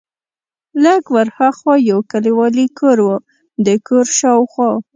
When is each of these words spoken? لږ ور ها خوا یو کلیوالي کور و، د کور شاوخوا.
لږ 0.83 1.03
ور 1.13 1.27
ها 1.37 1.49
خوا 1.57 1.75
یو 1.91 1.99
کلیوالي 2.11 2.65
کور 2.79 2.97
و، 3.05 3.09
د 3.65 3.67
کور 3.87 4.05
شاوخوا. 4.19 4.69